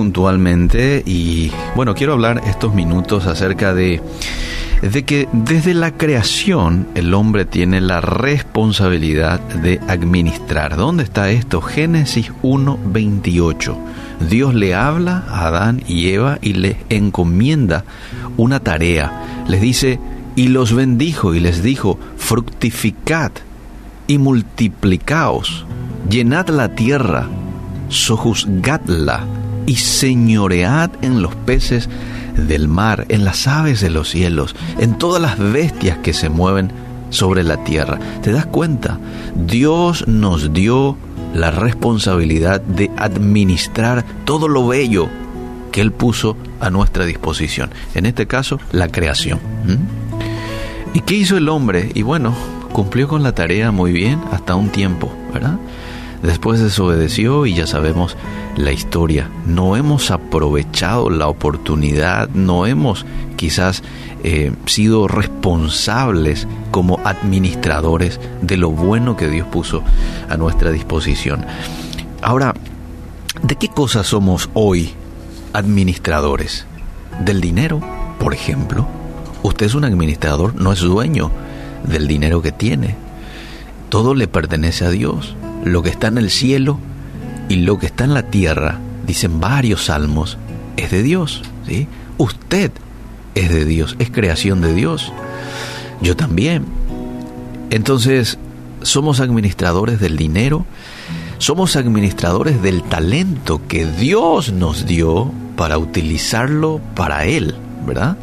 [0.00, 4.00] puntualmente y bueno, quiero hablar estos minutos acerca de,
[4.80, 10.78] de que desde la creación el hombre tiene la responsabilidad de administrar.
[10.78, 11.60] ¿Dónde está esto?
[11.60, 13.76] Génesis 1.28.
[14.30, 17.84] Dios le habla a Adán y Eva y les encomienda
[18.38, 19.44] una tarea.
[19.48, 20.00] Les dice,
[20.34, 23.32] y los bendijo y les dijo, fructificad
[24.06, 25.66] y multiplicaos,
[26.08, 27.28] llenad la tierra,
[27.90, 29.26] sojuzgadla
[29.70, 31.88] y señoread en los peces
[32.36, 36.72] del mar, en las aves de los cielos, en todas las bestias que se mueven
[37.10, 38.00] sobre la tierra.
[38.20, 38.98] ¿Te das cuenta?
[39.36, 40.96] Dios nos dio
[41.34, 45.08] la responsabilidad de administrar todo lo bello
[45.70, 47.70] que Él puso a nuestra disposición.
[47.94, 49.38] En este caso, la creación.
[50.94, 51.92] ¿Y qué hizo el hombre?
[51.94, 52.34] Y bueno,
[52.72, 55.58] cumplió con la tarea muy bien hasta un tiempo, ¿verdad?
[56.22, 58.16] Después desobedeció y ya sabemos
[58.56, 59.30] la historia.
[59.46, 63.82] No hemos aprovechado la oportunidad, no hemos quizás
[64.22, 69.82] eh, sido responsables como administradores de lo bueno que Dios puso
[70.28, 71.46] a nuestra disposición.
[72.20, 72.54] Ahora,
[73.42, 74.90] ¿de qué cosas somos hoy
[75.54, 76.66] administradores?
[77.24, 77.80] ¿Del dinero,
[78.18, 78.86] por ejemplo?
[79.42, 81.30] Usted es un administrador, no es dueño
[81.84, 82.94] del dinero que tiene.
[83.90, 86.78] Todo le pertenece a Dios lo que está en el cielo
[87.48, 90.38] y lo que está en la tierra, dicen varios salmos,
[90.76, 91.42] es de Dios.
[91.66, 91.88] ¿sí?
[92.16, 92.70] Usted
[93.34, 95.12] es de Dios, es creación de Dios.
[96.00, 96.64] Yo también.
[97.70, 98.38] Entonces,
[98.82, 100.64] somos administradores del dinero,
[101.38, 108.16] somos administradores del talento que Dios nos dio para utilizarlo para Él, ¿verdad?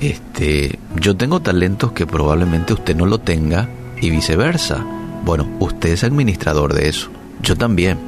[0.00, 3.68] Este, yo tengo talentos que probablemente usted no lo tenga
[4.00, 4.84] y viceversa.
[5.24, 7.10] Bueno, usted es administrador de eso.
[7.42, 7.98] Yo también.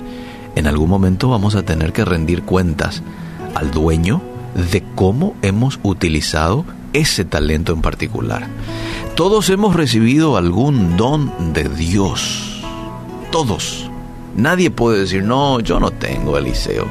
[0.57, 3.03] En algún momento vamos a tener que rendir cuentas
[3.55, 4.21] al dueño
[4.73, 8.49] de cómo hemos utilizado ese talento en particular.
[9.15, 12.63] Todos hemos recibido algún don de Dios.
[13.31, 13.89] Todos.
[14.37, 16.89] Nadie puede decir, no, yo no tengo Eliseo.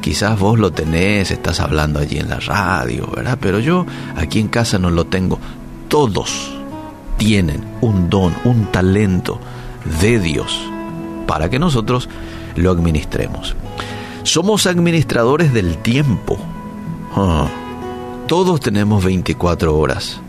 [0.00, 3.38] Quizás vos lo tenés, estás hablando allí en la radio, ¿verdad?
[3.40, 3.86] Pero yo
[4.16, 5.38] aquí en casa no lo tengo.
[5.88, 6.57] Todos
[7.18, 9.38] tienen un don, un talento
[10.00, 10.58] de Dios
[11.26, 12.08] para que nosotros
[12.56, 13.54] lo administremos.
[14.22, 16.38] Somos administradores del tiempo.
[17.14, 17.48] Ah,
[18.26, 20.20] todos tenemos 24 horas.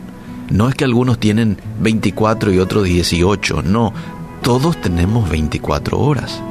[0.49, 3.93] No es que algunos tienen 24 y otros 18, no,
[4.41, 6.41] todos tenemos 24 horas.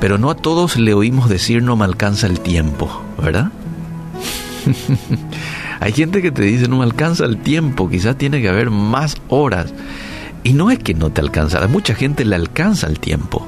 [0.00, 2.90] Pero no a todos le oímos decir no me alcanza el tiempo,
[3.22, 3.52] ¿verdad?
[5.82, 9.16] Hay gente que te dice no me alcanza el tiempo, quizás tiene que haber más
[9.28, 9.74] horas.
[10.44, 13.44] Y no es que no te alcanzara, a mucha gente le alcanza el tiempo.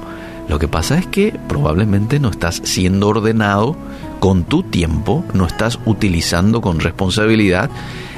[0.49, 3.77] Lo que pasa es que probablemente no estás siendo ordenado
[4.19, 7.69] con tu tiempo, no estás utilizando con responsabilidad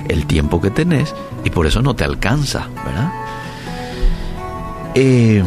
[0.07, 1.13] el tiempo que tenés
[1.45, 3.11] y por eso no te alcanza, ¿verdad?
[4.95, 5.43] Eh,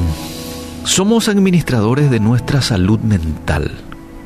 [0.85, 3.73] somos administradores de nuestra salud mental.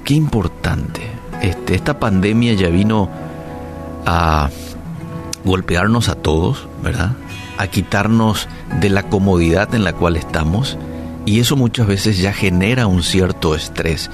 [0.04, 1.00] Qué importante.
[1.40, 3.08] Este, esta pandemia ya vino
[4.06, 4.50] a
[5.44, 7.12] golpearnos a todos, ¿verdad?
[7.58, 8.48] a quitarnos
[8.80, 10.76] de la comodidad en la cual estamos
[11.26, 14.10] y eso muchas veces ya genera un cierto estrés.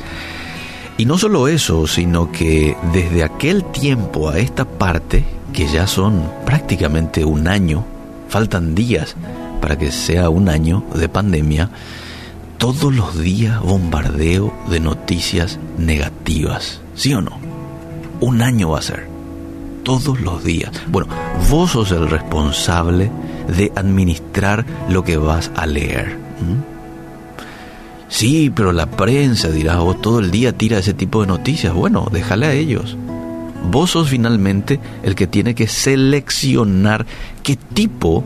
[0.97, 6.31] Y no solo eso, sino que desde aquel tiempo a esta parte, que ya son
[6.45, 7.85] prácticamente un año,
[8.29, 9.17] faltan días
[9.61, 11.71] para que sea un año de pandemia,
[12.59, 17.41] todos los días bombardeo de noticias negativas, ¿sí o no?
[18.21, 19.09] Un año va a ser,
[19.83, 20.71] todos los días.
[20.89, 21.09] Bueno,
[21.51, 23.11] vos sos el responsable
[23.57, 26.19] de administrar lo que vas a leer.
[28.09, 31.73] Sí, pero la prensa, dirá, vos todo el día tira ese tipo de noticias.
[31.73, 32.97] Bueno, déjale a ellos.
[33.71, 37.07] Vos sos finalmente el que tiene que seleccionar
[37.43, 38.25] qué tipo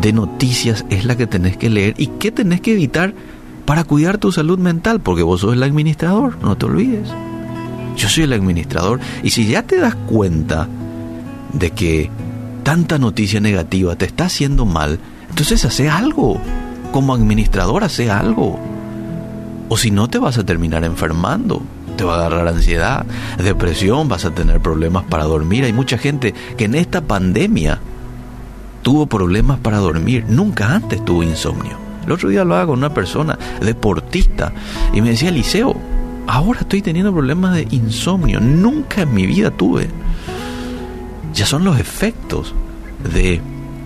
[0.00, 3.14] de noticias es la que tenés que leer y qué tenés que evitar
[3.64, 7.08] para cuidar tu salud mental, porque vos sos el administrador, no te olvides.
[7.96, 10.68] Yo soy el administrador y si ya te das cuenta
[11.52, 12.10] de que
[12.62, 14.98] tanta noticia negativa te está haciendo mal,
[15.28, 16.38] entonces hace algo.
[16.92, 18.58] Como administrador, hace algo.
[19.68, 21.62] O si no, te vas a terminar enfermando.
[21.96, 23.06] Te va a agarrar ansiedad,
[23.38, 25.64] depresión, vas a tener problemas para dormir.
[25.64, 27.80] Hay mucha gente que en esta pandemia
[28.82, 30.26] tuvo problemas para dormir.
[30.28, 31.78] Nunca antes tuvo insomnio.
[32.04, 34.52] El otro día lo hago con una persona deportista
[34.92, 35.76] y me decía, Liceo,
[36.26, 38.40] ahora estoy teniendo problemas de insomnio.
[38.40, 39.88] Nunca en mi vida tuve
[41.34, 42.54] ya son los efectos
[43.12, 43.40] de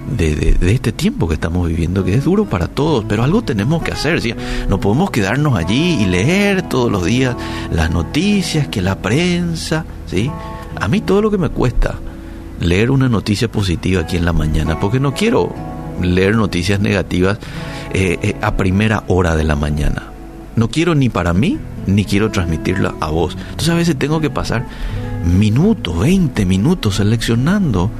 [0.07, 3.93] de, este tiempo que estamos viviendo, que es duro para todos, pero algo tenemos que
[3.93, 4.21] hacer.
[4.21, 4.35] ¿sí?
[4.69, 7.37] No podemos quedarnos allí y leer todos los días
[7.73, 10.31] las noticias, que la prensa, ¿sí?
[10.81, 11.97] A mí todo lo que me cuesta
[12.61, 15.53] leer una noticia positiva aquí en la mañana, porque no quiero
[16.01, 17.39] leer noticias negativas
[17.93, 20.16] eh, eh, a primera hora de la mañana.
[20.57, 23.37] No quiero ni para mí, ni quiero transmitirla a vos.
[23.39, 24.67] Entonces a veces tengo que pasar
[25.25, 27.91] minutos, 20 minutos seleccionando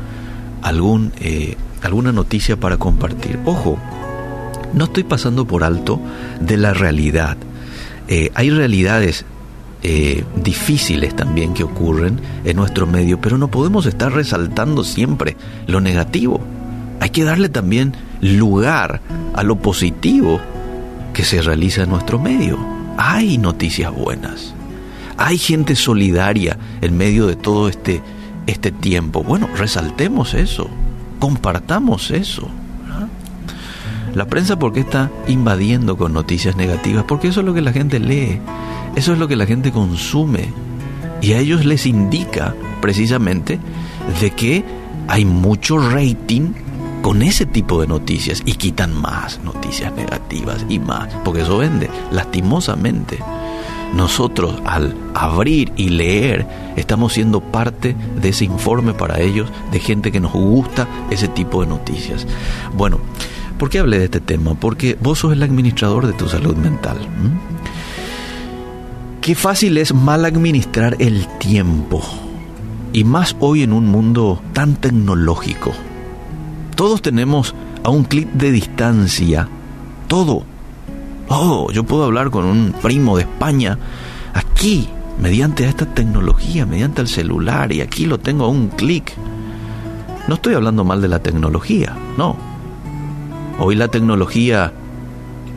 [0.63, 3.39] algún, eh, alguna noticia para compartir.
[3.45, 3.79] Ojo,
[4.73, 6.01] no estoy pasando por alto
[6.41, 7.37] de la realidad.
[8.09, 9.25] Eh, hay realidades
[9.83, 15.37] eh, difíciles también que ocurren en nuestro medio, pero no podemos estar resaltando siempre
[15.67, 16.41] lo negativo.
[17.01, 19.01] Hay que darle también lugar
[19.35, 20.41] a lo positivo
[21.17, 22.59] que se realiza en nuestro medio.
[22.99, 24.53] Hay noticias buenas.
[25.17, 28.03] Hay gente solidaria en medio de todo este,
[28.47, 29.25] este tiempo.
[29.25, 30.69] Bueno, resaltemos eso,
[31.19, 32.51] compartamos eso.
[34.15, 37.05] La prensa, ¿por qué está invadiendo con noticias negativas?
[37.09, 38.39] Porque eso es lo que la gente lee,
[38.95, 40.51] eso es lo que la gente consume.
[41.23, 43.59] Y a ellos les indica precisamente
[44.21, 44.65] de que
[45.09, 46.53] hay mucho rating
[47.07, 51.89] con ese tipo de noticias y quitan más noticias negativas y más, porque eso vende,
[52.11, 53.21] lastimosamente
[53.95, 60.11] nosotros al abrir y leer estamos siendo parte de ese informe para ellos, de gente
[60.11, 62.27] que nos gusta ese tipo de noticias.
[62.75, 62.99] Bueno,
[63.57, 64.55] ¿por qué hablé de este tema?
[64.57, 66.99] Porque vos sos el administrador de tu salud mental.
[69.21, 72.03] Qué fácil es mal administrar el tiempo.
[72.93, 75.73] Y más hoy en un mundo tan tecnológico.
[76.77, 79.49] Todos tenemos a un clic de distancia
[80.07, 80.45] todo
[81.29, 83.79] Oh, yo puedo hablar con un primo de España
[84.33, 84.89] aquí,
[85.21, 89.13] mediante esta tecnología, mediante el celular, y aquí lo tengo a un clic.
[90.29, 92.37] No estoy hablando mal de la tecnología, no.
[93.59, 94.73] Hoy la tecnología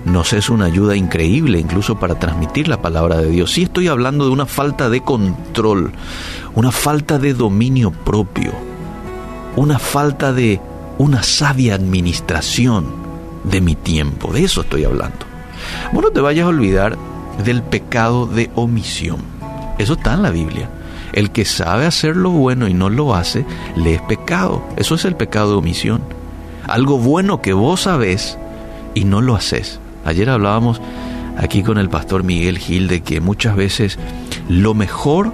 [0.05, 3.51] nos es una ayuda increíble incluso para transmitir la palabra de Dios.
[3.51, 5.91] Sí estoy hablando de una falta de control,
[6.55, 8.53] una falta de dominio propio,
[9.55, 10.59] una falta de
[10.99, 12.85] una sabia administración
[13.45, 14.31] de mi tiempo.
[14.31, 15.25] De eso estoy hablando.
[15.91, 16.97] Bueno, no te vayas a olvidar
[17.43, 19.17] del pecado de omisión.
[19.79, 20.69] Eso está en la Biblia.
[21.13, 23.45] El que sabe hacer lo bueno y no lo hace,
[23.77, 24.61] le es pecado.
[24.75, 26.01] Eso es el pecado de omisión.
[26.67, 28.37] Algo bueno que vos sabés
[28.93, 29.79] y no lo haces.
[30.03, 30.81] Ayer hablábamos
[31.37, 33.97] aquí con el pastor Miguel Gil de que muchas veces
[34.49, 35.31] lo mejor,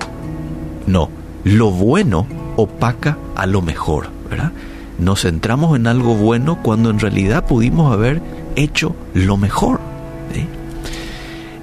[0.85, 1.09] no,
[1.43, 4.51] lo bueno opaca a lo mejor, ¿verdad?
[4.97, 8.21] Nos centramos en algo bueno cuando en realidad pudimos haber
[8.55, 9.79] hecho lo mejor.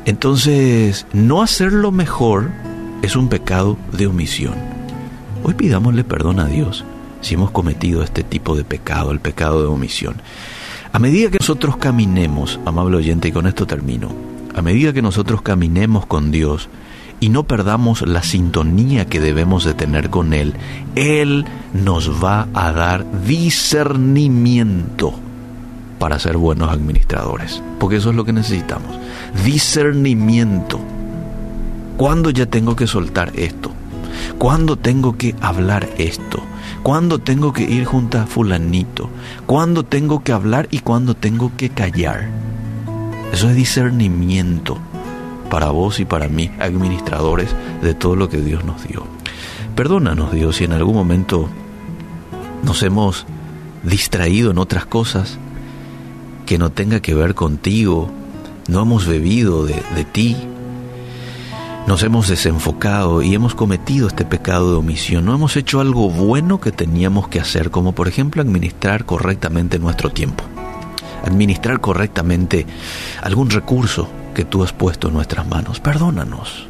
[0.04, 2.50] Entonces, no hacerlo mejor
[3.02, 4.54] es un pecado de omisión.
[5.44, 6.84] Hoy pidámosle perdón a Dios
[7.20, 10.16] si hemos cometido este tipo de pecado, el pecado de omisión.
[10.92, 14.08] A medida que nosotros caminemos, amable oyente, y con esto termino,
[14.54, 16.68] a medida que nosotros caminemos con Dios
[17.22, 20.54] y no perdamos la sintonía que debemos de tener con Él,
[20.96, 25.14] Él nos va a dar discernimiento
[26.00, 28.98] para ser buenos administradores, porque eso es lo que necesitamos.
[29.44, 30.80] Discernimiento.
[31.96, 33.70] ¿Cuándo ya tengo que soltar esto?
[34.38, 36.42] ¿Cuándo tengo que hablar esto?
[36.82, 39.08] ¿Cuándo tengo que ir junto a fulanito?
[39.46, 42.28] ¿Cuándo tengo que hablar y cuándo tengo que callar?
[43.32, 44.80] Eso es discernimiento
[45.52, 49.06] para vos y para mí, administradores de todo lo que Dios nos dio.
[49.76, 51.46] Perdónanos Dios si en algún momento
[52.62, 53.26] nos hemos
[53.82, 55.36] distraído en otras cosas
[56.46, 58.10] que no tenga que ver contigo,
[58.66, 60.38] no hemos bebido de, ti,
[61.86, 66.62] nos hemos desenfocado y hemos cometido este pecado de omisión, no hemos hecho algo bueno
[66.62, 70.44] que teníamos que hacer, como por ejemplo administrar correctamente nuestro tiempo,
[71.26, 72.64] administrar correctamente
[73.20, 75.80] algún recurso que tú has puesto en nuestras manos.
[75.80, 76.66] Perdónanos,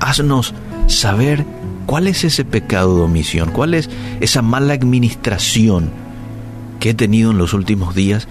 [0.00, 0.54] haznos
[0.86, 1.44] saber
[1.86, 3.88] cuál es ese pecado de omisión, cuál es
[4.20, 5.90] esa mala administración
[6.80, 8.28] que he tenido en los últimos días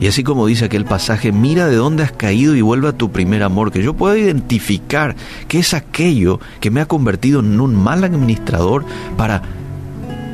[0.00, 3.12] y así como dice aquel pasaje, mira de dónde has caído y vuelve a tu
[3.12, 5.14] primer amor, que yo pueda identificar
[5.48, 8.84] qué es aquello que me ha convertido en un mal administrador
[9.16, 9.42] para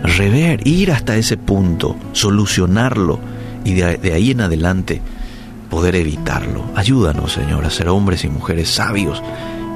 [0.05, 3.19] rever, ir hasta ese punto, solucionarlo
[3.65, 5.03] y de ahí en adelante
[5.69, 6.65] poder evitarlo.
[6.75, 9.23] Ayúdanos, Señor, a ser hombres y mujeres sabios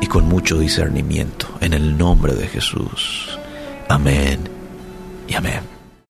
[0.00, 1.46] y con mucho discernimiento.
[1.60, 3.38] En el nombre de Jesús.
[3.88, 4.40] Amén
[5.28, 5.81] y amén.